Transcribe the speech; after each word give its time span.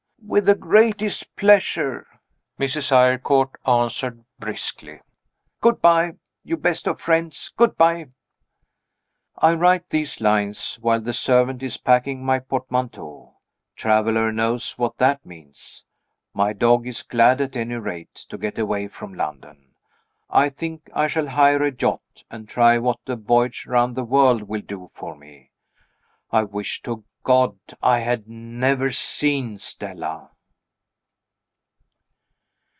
"With 0.23 0.45
the 0.45 0.55
greatest 0.55 1.35
pleasure," 1.35 2.07
Mrs. 2.57 2.89
Eyrecourt 2.91 3.55
answered, 3.67 4.23
briskly. 4.39 5.01
"Good 5.59 5.81
by, 5.81 6.13
you 6.43 6.55
best 6.55 6.87
of 6.87 7.01
friends 7.01 7.51
good 7.57 7.75
by." 7.75 8.11
I 9.39 9.55
write 9.55 9.89
these 9.89 10.21
lines 10.21 10.75
while 10.79 11.01
the 11.01 11.11
servant 11.11 11.61
is 11.63 11.75
packing 11.77 12.23
my 12.23 12.39
portmanteau. 12.39 13.33
Traveler 13.75 14.31
knows 14.31 14.77
what 14.77 14.97
that 14.99 15.25
means. 15.25 15.83
My 16.33 16.53
dog 16.53 16.87
is 16.87 17.03
glad, 17.03 17.41
at 17.41 17.57
any 17.57 17.75
rate, 17.75 18.13
to 18.29 18.37
get 18.37 18.57
away 18.57 18.87
from 18.87 19.13
London. 19.15 19.73
I 20.29 20.47
think 20.49 20.87
I 20.93 21.07
shall 21.07 21.27
hire 21.27 21.61
a 21.63 21.73
yacht, 21.77 22.23
and 22.29 22.47
try 22.47 22.77
what 22.77 22.99
a 23.07 23.17
voyage 23.17 23.65
round 23.65 23.97
the 23.97 24.05
world 24.05 24.43
will 24.43 24.61
do 24.61 24.87
for 24.93 25.13
me. 25.13 25.49
I 26.31 26.43
wish 26.45 26.81
to 26.83 27.03
God 27.23 27.55
I 27.83 27.99
had 27.99 28.27
never 28.27 28.89
seen 28.89 29.59
Stella! 29.59 30.31